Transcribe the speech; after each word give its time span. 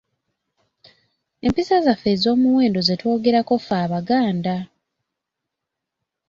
Empisa 1.45 1.75
zaffe 1.85 2.07
ez’omuwendo 2.15 2.79
ze 2.87 2.95
twogerako 2.99 3.55
ffe 3.61 3.75
Abaganda. 3.85 4.55